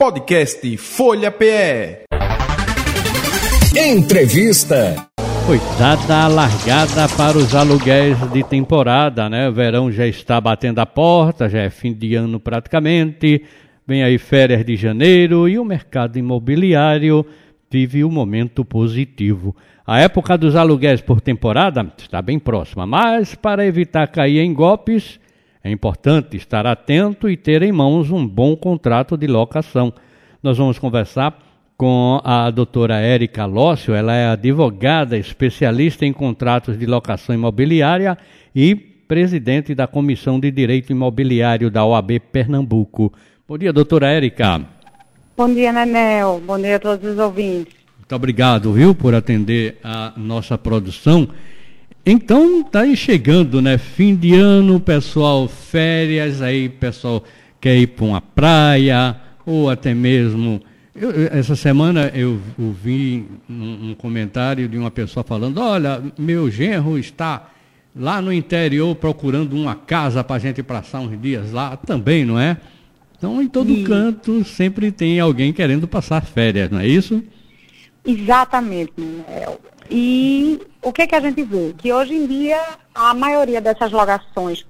[0.00, 2.04] Podcast Folha PE.
[3.76, 4.96] Entrevista.
[5.46, 9.46] Foi dada a largada para os aluguéis de temporada, né?
[9.50, 13.44] O verão já está batendo a porta, já é fim de ano praticamente.
[13.86, 17.26] Vem aí férias de janeiro e o mercado imobiliário
[17.70, 19.54] vive um momento positivo.
[19.86, 25.20] A época dos aluguéis por temporada está bem próxima, mas para evitar cair em golpes,
[25.62, 29.92] é importante estar atento e ter em mãos um bom contrato de locação.
[30.42, 31.38] Nós vamos conversar
[31.76, 38.18] com a doutora Érica Lócio, ela é advogada especialista em contratos de locação imobiliária
[38.54, 43.12] e presidente da Comissão de Direito Imobiliário da OAB Pernambuco.
[43.48, 44.60] Bom dia, doutora Érica.
[45.36, 46.42] Bom dia, Nenel.
[46.46, 47.74] Bom dia a todos os ouvintes.
[47.98, 51.28] Muito obrigado, viu, por atender a nossa produção.
[52.04, 53.76] Então, tá aí chegando, né?
[53.76, 57.22] Fim de ano, pessoal, férias, aí pessoal
[57.60, 60.62] quer ir para uma praia, ou até mesmo.
[60.94, 66.98] Eu, essa semana eu ouvi um, um, comentário de uma pessoa falando: olha, meu genro
[66.98, 67.50] está
[67.94, 72.40] lá no interior procurando uma casa para a gente passar uns dias lá também, não
[72.40, 72.56] é?
[73.16, 73.84] Então, em todo Sim.
[73.84, 77.22] canto sempre tem alguém querendo passar férias, não é isso?
[78.04, 79.60] Exatamente, Miguel.
[79.90, 81.74] E o que, que a gente vê?
[81.76, 82.60] Que hoje em dia
[82.94, 84.64] a maioria dessas locações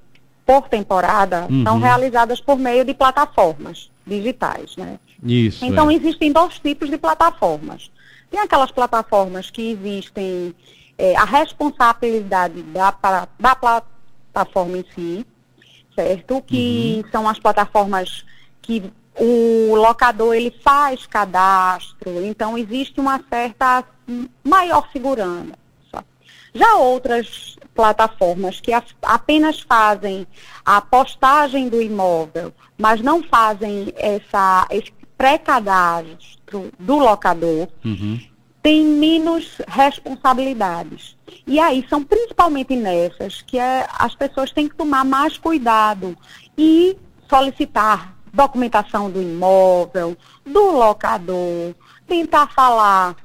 [0.45, 1.63] por temporada uhum.
[1.63, 4.99] são realizadas por meio de plataformas digitais, né?
[5.23, 5.65] Isso.
[5.65, 5.95] Então é.
[5.95, 7.91] existem dois tipos de plataformas.
[8.31, 10.55] Tem aquelas plataformas que existem
[10.97, 12.95] é, a responsabilidade da,
[13.39, 15.27] da plataforma em si,
[15.95, 16.43] certo?
[16.43, 17.11] Que uhum.
[17.11, 18.25] são as plataformas
[18.63, 23.85] que o locador ele faz cadastro, então existe uma certa
[24.43, 25.53] maior segurança.
[26.55, 30.27] Já outras plataformas que apenas fazem
[30.65, 38.19] a postagem do imóvel, mas não fazem essa, esse pré-cadastro do locador, uhum.
[38.63, 41.15] têm menos responsabilidades.
[41.47, 46.17] E aí são principalmente nessas que é, as pessoas têm que tomar mais cuidado
[46.57, 46.97] e
[47.29, 51.75] solicitar documentação do imóvel, do locador,
[52.07, 53.17] tentar falar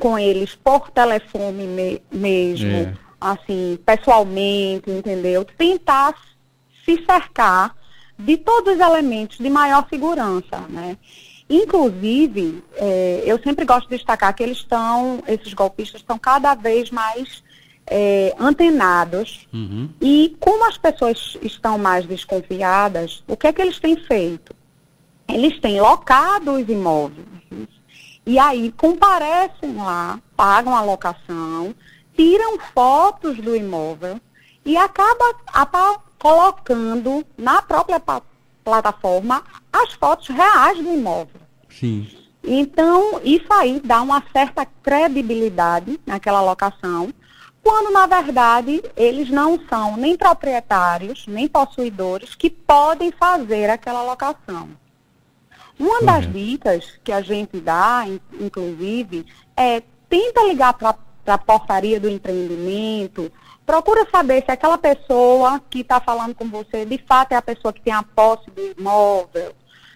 [0.00, 2.94] com eles por telefone me mesmo, é.
[3.20, 5.44] assim, pessoalmente, entendeu?
[5.44, 6.14] Tentar
[6.84, 7.74] se cercar
[8.18, 10.96] de todos os elementos de maior segurança, né?
[11.48, 16.90] Inclusive, é, eu sempre gosto de destacar que eles estão, esses golpistas estão cada vez
[16.90, 17.42] mais
[17.86, 19.46] é, antenados.
[19.52, 19.88] Uhum.
[20.00, 24.54] E como as pessoas estão mais desconfiadas, o que é que eles têm feito?
[25.28, 27.26] Eles têm locado os imóveis.
[28.24, 31.74] E aí comparecem lá, pagam a locação,
[32.14, 34.20] tiram fotos do imóvel
[34.64, 35.34] e acaba,
[36.18, 38.00] colocando na própria
[38.62, 39.42] plataforma
[39.72, 41.40] as fotos reais do imóvel.
[41.68, 42.08] Sim.
[42.44, 47.12] Então, isso aí dá uma certa credibilidade naquela locação
[47.62, 54.70] quando na verdade eles não são nem proprietários, nem possuidores que podem fazer aquela locação.
[55.78, 56.06] Uma uhum.
[56.06, 58.04] das dicas que a gente dá,
[58.38, 60.94] inclusive, é tenta ligar para
[61.26, 63.32] a portaria do empreendimento,
[63.64, 67.72] procura saber se aquela pessoa que está falando com você de fato é a pessoa
[67.72, 69.54] que tem a posse do imóvel,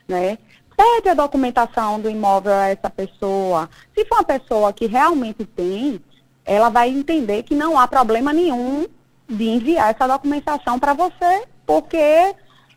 [0.09, 0.38] né?
[0.76, 3.69] Pede a documentação do imóvel a essa pessoa.
[3.94, 6.00] Se for uma pessoa que realmente tem,
[6.46, 8.86] ela vai entender que não há problema nenhum
[9.28, 11.96] de enviar essa documentação para você, porque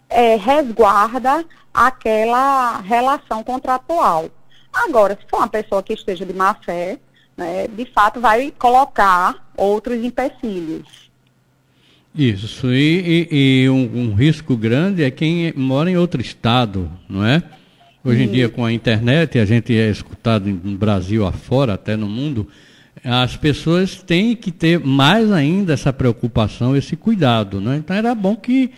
[0.09, 4.29] é, resguarda aquela relação contratual.
[4.73, 6.97] Agora, se for uma pessoa que esteja de má fé,
[7.37, 11.09] né, de fato vai colocar outros empecilhos.
[12.13, 17.23] Isso, e, e, e um, um, risco grande é quem mora em outro estado, não
[17.23, 17.43] é?
[18.03, 22.07] Hoje em dia, com a internet, a gente é escutado no Brasil afora, até no
[22.07, 22.47] mundo,
[23.03, 27.61] as pessoas têm que ter mais ainda essa preocupação, esse cuidado.
[27.61, 27.77] Né?
[27.77, 28.71] Então era bom que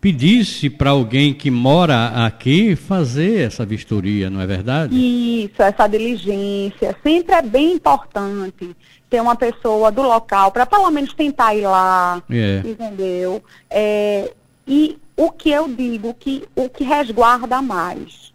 [0.00, 4.94] pedisse para alguém que mora aqui fazer essa vistoria, não é verdade?
[4.94, 6.96] Isso, essa diligência.
[7.02, 8.76] Sempre é bem importante
[9.08, 12.62] ter uma pessoa do local para pelo menos tentar ir lá, é.
[12.64, 13.42] entendeu?
[13.70, 14.32] É,
[14.66, 18.32] e o que eu digo, que o que resguarda mais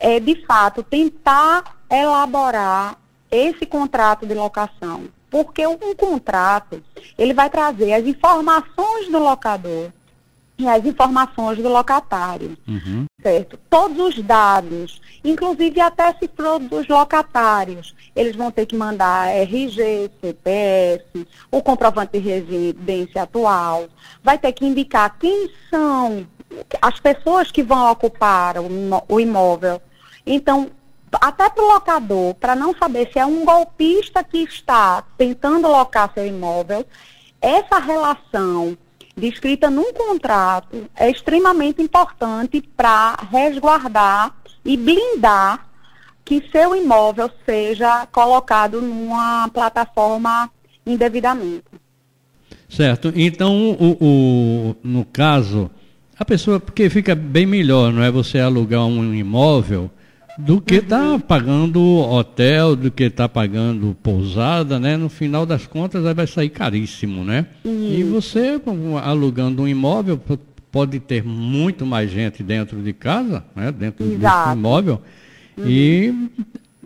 [0.00, 2.98] é, de fato, tentar elaborar
[3.34, 5.04] esse contrato de locação.
[5.30, 6.82] Porque um contrato,
[7.18, 9.90] ele vai trazer as informações do locador
[10.56, 13.06] e as informações do locatário, uhum.
[13.20, 13.58] certo?
[13.68, 20.10] Todos os dados, inclusive até se for dos locatários, eles vão ter que mandar RG,
[20.20, 23.88] CPF, o comprovante de residência atual,
[24.22, 26.24] vai ter que indicar quem são
[26.80, 28.54] as pessoas que vão ocupar
[29.08, 29.82] o imóvel
[30.24, 30.70] Então,
[31.20, 36.12] até para o locador, para não saber se é um golpista que está tentando locar
[36.14, 36.86] seu imóvel,
[37.40, 38.76] essa relação
[39.16, 44.34] descrita num contrato é extremamente importante para resguardar
[44.64, 45.66] e blindar
[46.24, 50.50] que seu imóvel seja colocado numa plataforma
[50.86, 51.64] indevidamente.
[52.68, 53.12] Certo.
[53.14, 55.70] Então, o, o, no caso,
[56.18, 59.90] a pessoa, porque fica bem melhor, não é você alugar um imóvel
[60.38, 61.20] do que está uhum.
[61.20, 64.96] pagando hotel, do que está pagando pousada, né?
[64.96, 67.46] No final das contas, vai sair caríssimo, né?
[67.64, 67.92] Uhum.
[67.92, 68.60] E você,
[69.02, 70.20] alugando um imóvel,
[70.72, 73.70] pode ter muito mais gente dentro de casa, né?
[73.70, 74.48] Dentro Exato.
[74.48, 75.02] desse imóvel
[75.56, 75.64] uhum.
[75.68, 76.30] e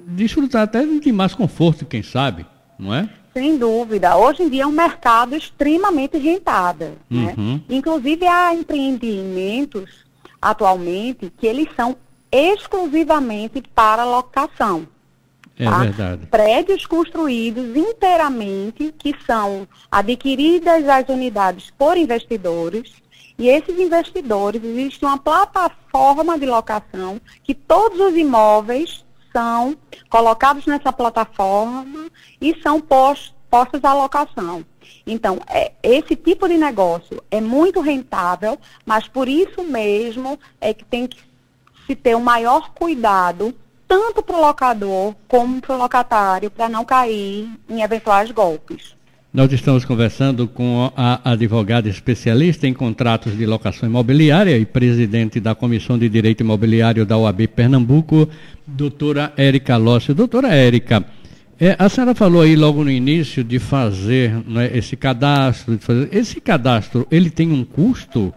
[0.08, 2.44] desfrutar até de mais conforto, quem sabe,
[2.78, 3.08] não é?
[3.32, 4.16] Sem dúvida.
[4.16, 6.96] Hoje em dia é um mercado extremamente rentável.
[7.08, 7.34] Né?
[7.36, 7.60] Uhum.
[7.68, 10.04] Inclusive há empreendimentos
[10.40, 11.96] atualmente que eles são
[12.30, 14.86] exclusivamente para locação.
[15.58, 15.78] É tá?
[15.78, 16.26] verdade.
[16.26, 22.92] Prédios construídos inteiramente que são adquiridas as unidades por investidores
[23.38, 29.76] e esses investidores, existe uma plataforma de locação que todos os imóveis são
[30.10, 32.08] colocados nessa plataforma
[32.40, 34.64] e são postos, postos à locação.
[35.06, 40.84] Então, é, esse tipo de negócio é muito rentável, mas por isso mesmo é que
[40.84, 41.27] tem que
[41.88, 43.54] se ter um maior cuidado,
[43.88, 48.94] tanto para o locador como para o locatário, para não cair em eventuais golpes.
[49.32, 55.54] Nós estamos conversando com a advogada especialista em contratos de locação imobiliária e presidente da
[55.54, 58.28] Comissão de Direito Imobiliário da OAB Pernambuco,
[58.66, 60.14] doutora Érica Lócio.
[60.14, 61.04] Doutora Érica,
[61.58, 65.78] é, a senhora falou aí logo no início de fazer né, esse cadastro.
[65.78, 68.32] Fazer, esse cadastro, ele tem um custo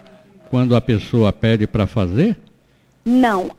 [0.50, 2.38] quando a pessoa pede para fazer?
[3.06, 3.52] Não.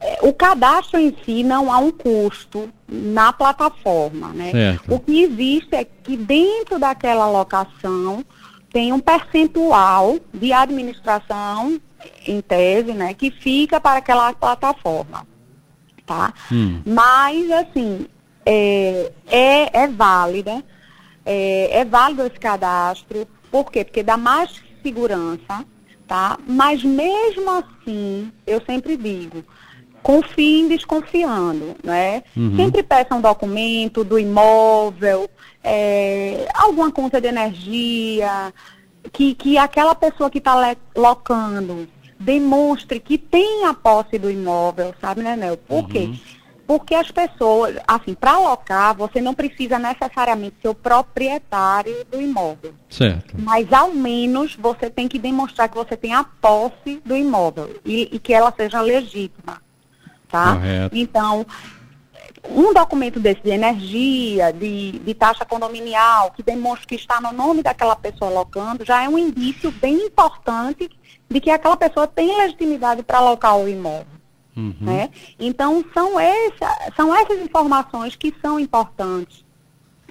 [0.00, 4.50] É, o cadastro em si não há um custo na plataforma, né?
[4.50, 4.94] Certo.
[4.94, 8.24] O que existe é que dentro daquela locação
[8.72, 11.80] tem um percentual de administração,
[12.26, 15.26] em tese, né, que fica para aquela plataforma,
[16.04, 16.34] tá?
[16.50, 16.82] Hum.
[16.84, 18.06] Mas, assim,
[18.44, 20.62] é, é, é válida,
[21.24, 23.84] é, é válido esse cadastro, por quê?
[23.84, 25.64] Porque dá mais segurança,
[26.06, 26.38] tá?
[26.46, 29.44] Mas mesmo assim, eu sempre digo,
[30.02, 32.22] confiem desconfiando, né?
[32.36, 32.56] Uhum.
[32.56, 35.28] Sempre peça um documento do imóvel,
[35.62, 38.52] é, alguma conta de energia,
[39.12, 45.22] que, que aquela pessoa que está locando demonstre que tem a posse do imóvel, sabe,
[45.22, 45.56] né, Nel?
[45.56, 45.88] Por uhum.
[45.88, 46.10] quê?
[46.66, 52.74] Porque as pessoas, assim, para alocar, você não precisa necessariamente ser o proprietário do imóvel.
[52.88, 53.34] Certo.
[53.38, 58.08] Mas ao menos você tem que demonstrar que você tem a posse do imóvel e,
[58.12, 59.62] e que ela seja legítima
[60.34, 60.54] tá?
[60.54, 60.96] Correto.
[60.96, 61.46] Então,
[62.48, 67.62] um documento desse de energia, de, de taxa condominial, que demonstra que está no nome
[67.62, 70.90] daquela pessoa locando, já é um indício bem importante
[71.30, 74.13] de que aquela pessoa tem legitimidade para alocar o imóvel.
[74.56, 74.74] Uhum.
[74.80, 75.10] Né?
[75.38, 79.44] Então, são, essa, são essas informações que são importantes.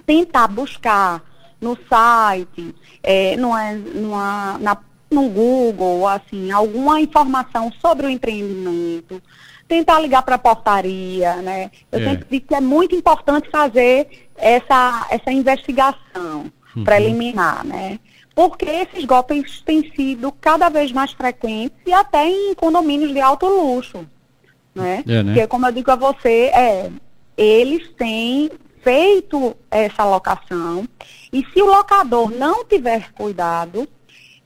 [0.06, 1.24] Tentar buscar
[1.62, 4.78] no site, é, numa, numa, na,
[5.10, 9.22] no Google, assim, alguma informação sobre o empreendimento,
[9.68, 11.72] tentar ligar para a portaria, né?
[11.92, 12.04] Eu é.
[12.04, 16.84] sempre digo que é muito importante fazer essa, essa investigação uhum.
[16.84, 18.00] preliminar, né?
[18.36, 23.46] Porque esses golpes têm sido cada vez mais frequentes e até em condomínios de alto
[23.46, 24.08] luxo,
[24.74, 25.04] né?
[25.08, 25.34] É, né?
[25.34, 26.90] Porque, como eu digo a você, é,
[27.38, 28.52] eles têm
[28.84, 30.88] feito essa locação
[31.32, 33.88] e se o locador não tiver cuidado,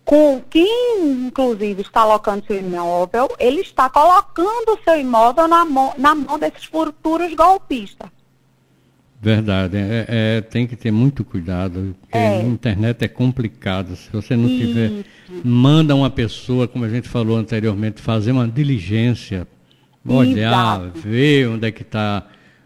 [0.07, 5.93] com quem, inclusive, está alocando seu imóvel, ele está colocando o seu imóvel na mão,
[5.97, 8.09] na mão desses futuros golpistas.
[9.19, 12.37] Verdade, é, é, tem que ter muito cuidado, porque é.
[12.37, 13.97] a internet é complicado.
[13.97, 14.67] Se você não Isso.
[14.67, 15.03] tiver,
[15.43, 19.45] manda uma pessoa, como a gente falou anteriormente, fazer uma diligência,
[20.07, 20.99] olhar, Exato.
[20.99, 22.23] ver onde é que está,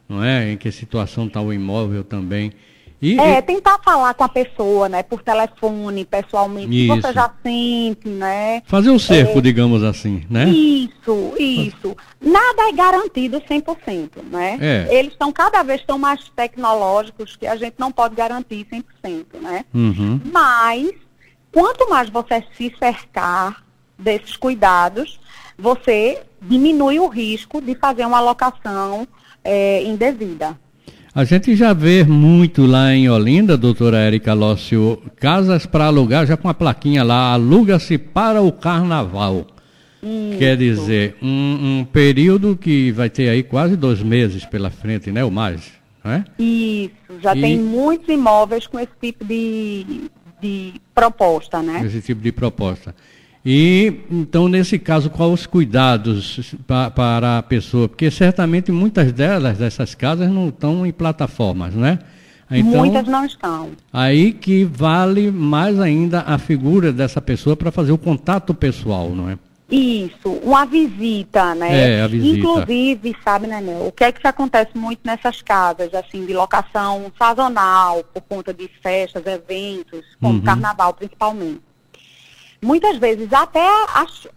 [0.07, 2.51] não é, em que situação está o imóvel também.
[3.01, 3.41] E, é, e...
[3.41, 7.01] tentar falar com a pessoa, né, por telefone, pessoalmente, isso.
[7.01, 8.62] você já sente, né?
[8.65, 9.41] Fazer o cerco, é...
[9.41, 10.48] digamos assim, né?
[10.48, 11.98] Isso, isso.
[12.21, 14.57] Nada é garantido 100%, né?
[14.62, 14.88] É.
[14.95, 18.67] Eles estão cada vez estão mais tecnológicos que a gente não pode garantir
[19.03, 19.65] 100%, né?
[19.74, 20.21] Uhum.
[20.31, 20.91] Mas,
[21.51, 23.63] quanto mais você se cercar
[23.98, 25.19] desses cuidados,
[25.62, 29.08] você diminui o risco de fazer uma alocação
[29.44, 30.58] é, indevida.
[31.13, 36.38] A gente já vê muito lá em Olinda, doutora Érica Lócio, casas para alugar, já
[36.38, 39.46] com a plaquinha lá, aluga-se para o carnaval.
[40.01, 40.39] Isso.
[40.39, 45.24] Quer dizer, um, um período que vai ter aí quase dois meses pela frente, né?
[45.24, 45.72] Ou mais,
[46.03, 46.25] não é?
[46.39, 46.91] Isso,
[47.22, 50.10] já E- tem muitos imóveis com esse tipo de,
[50.41, 51.84] de proposta, né?
[51.86, 52.96] Esse tipo de proposta.
[53.45, 57.89] E, então, nesse caso, quais os cuidados pa- para a pessoa?
[57.89, 62.00] Porque certamente muitas delas, dessas casas, não estão em plataformas, né?
[62.53, 63.69] Então, Muitas não estão.
[63.93, 69.29] aí que vale mais ainda a figura dessa pessoa para fazer o contato pessoal, não
[69.29, 69.38] é?
[69.71, 71.93] Isso, uma visita, né?
[72.00, 72.36] É, a visita.
[72.38, 77.10] Inclusive, sabe, né, Nel, o que é que acontece muito nessas casas, assim, de locação
[77.17, 80.41] sazonal, por conta de festas, eventos, como Uhum.
[80.41, 81.62] carnaval principalmente.
[82.62, 84.27] Muitas vezes até as,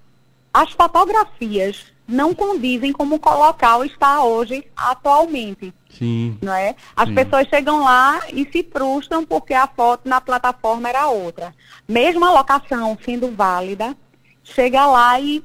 [0.53, 6.39] as fotografias não condizem como o local está hoje, atualmente Sim.
[6.43, 6.75] não é?
[6.95, 7.15] As Sim.
[7.15, 11.55] pessoas chegam lá e se frustram porque a foto na plataforma era outra.
[11.89, 13.97] Mesmo a locação sendo válida,
[14.43, 15.43] chega lá e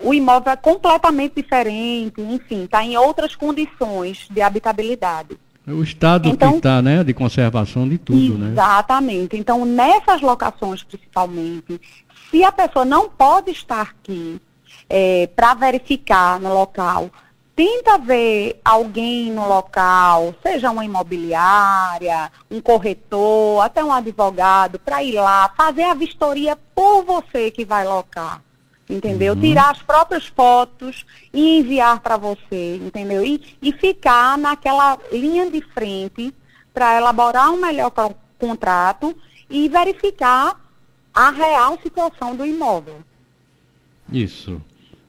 [0.00, 5.38] o imóvel é completamente diferente, enfim, está em outras condições de habitabilidade.
[5.68, 7.04] O estado Então- que está, né?
[7.04, 8.52] De conservação de tudo, né?
[8.52, 9.36] Exatamente.
[9.36, 11.80] Então, nessas locações principalmente,
[12.30, 14.40] se a pessoa não pode estar aqui
[15.36, 17.10] para verificar no local,
[17.54, 25.14] tenta ver alguém no local, seja uma imobiliária, um corretor, até um advogado, para ir
[25.20, 28.40] lá, fazer a vistoria por você que vai locar.
[28.88, 29.36] Entendeu?
[29.36, 33.24] Tirar as próprias fotos e enviar para você, entendeu?
[33.24, 36.32] E, e ficar naquela linha de frente
[36.72, 39.14] para elaborar um melhor co- contrato
[39.50, 40.58] e verificar
[41.12, 42.96] a real situação do imóvel.
[44.10, 44.60] Isso.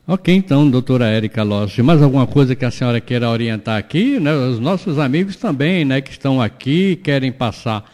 [0.05, 4.19] Ok, então, doutora Érica Lossi, mais alguma coisa que a senhora queira orientar aqui?
[4.19, 4.33] Né?
[4.33, 7.85] Os nossos amigos também, né, que estão aqui, querem passar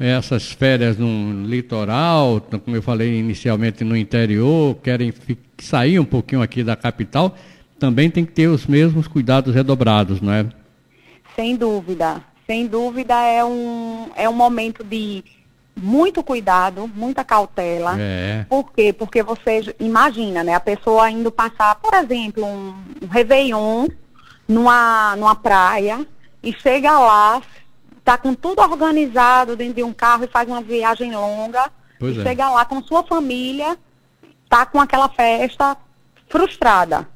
[0.00, 5.12] essas férias no litoral, como eu falei inicialmente, no interior, querem
[5.58, 7.36] sair um pouquinho aqui da capital,
[7.78, 10.46] também tem que ter os mesmos cuidados redobrados, não é?
[11.36, 12.22] Sem dúvida.
[12.46, 15.22] Sem dúvida é um, é um momento de
[15.76, 17.96] muito cuidado, muita cautela.
[17.98, 18.44] É.
[18.48, 18.92] Por quê?
[18.92, 20.54] Porque você imagina, né?
[20.54, 23.86] A pessoa indo passar, por exemplo, um, um Réveillon
[24.48, 26.06] numa, numa praia
[26.42, 27.40] e chega lá,
[28.10, 31.70] tá com tudo organizado dentro de um carro e faz uma viagem longa.
[31.96, 32.22] Pois e é.
[32.24, 33.78] chega lá com sua família,
[34.48, 35.76] tá com aquela festa
[36.28, 37.08] frustrada,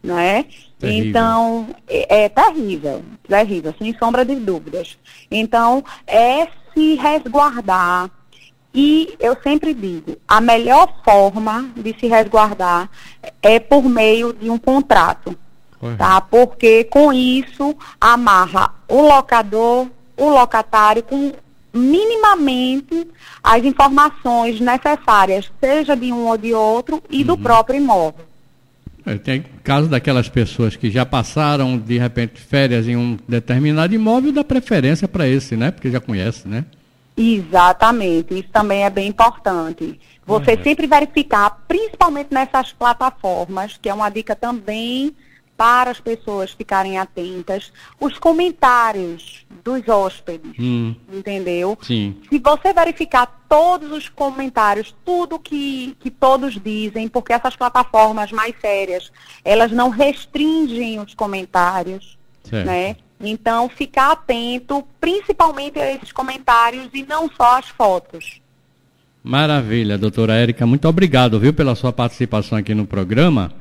[0.00, 0.44] não é?
[0.78, 1.10] Terrível.
[1.10, 4.96] Então, é, é terrível, terrível, sem sombra de dúvidas.
[5.28, 8.08] Então, é se resguardar.
[8.72, 12.88] E eu sempre digo, a melhor forma de se resguardar
[13.42, 15.36] é por meio de um contrato,
[15.98, 16.20] tá?
[16.20, 21.32] Porque com isso amarra o locador, o locatário com
[21.72, 23.06] minimamente
[23.42, 27.24] as informações necessárias, seja de um ou de outro e Uhum.
[27.26, 28.24] do próprio imóvel.
[29.04, 34.32] É, Tem caso daquelas pessoas que já passaram, de repente, férias em um determinado imóvel,
[34.32, 35.70] dá preferência para esse, né?
[35.70, 36.64] Porque já conhece, né?
[37.16, 39.98] Exatamente, isso também é bem importante.
[40.26, 40.62] Você Uhum.
[40.64, 45.14] sempre verificar, principalmente nessas plataformas, que é uma dica também
[45.56, 51.78] para as pessoas ficarem atentas, os comentários dos hóspedes, Hum, entendeu?
[51.82, 52.16] sim.
[52.28, 58.54] Se você verificar todos os comentários, tudo que, que todos dizem, porque essas plataformas mais
[58.60, 59.10] sérias,
[59.44, 62.66] elas não restringem os comentários, Certo.
[62.66, 62.96] né?
[63.18, 68.40] Então, ficar atento, principalmente a esses comentários e não só as fotos.
[69.24, 70.66] Maravilha, doutora Érica.
[70.66, 73.52] Muito obrigado, viu, pela sua participação aqui no programa.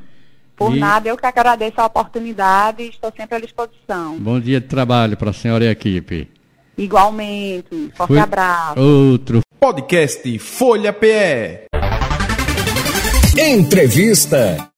[0.55, 4.17] Por E nada, eu que agradeço a oportunidade e estou sempre à disposição.
[4.17, 6.29] Bom dia de trabalho para a senhora e a equipe.
[6.77, 8.79] Igualmente, forte Fui- abraço.
[8.79, 11.65] Outro Podcast Folha PE.
[13.37, 14.69] Entrevista.